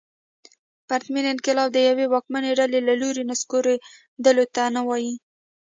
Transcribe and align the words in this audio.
پرتمین 0.87 1.25
انقلاب 1.33 1.69
د 1.73 1.77
یوې 1.89 2.05
واکمنې 2.09 2.51
ډلې 2.59 2.79
له 2.87 2.93
لوري 3.01 3.23
نسکورولو 3.31 4.45
ته 4.55 4.63
نه 4.75 4.81
وايي. 4.87 5.13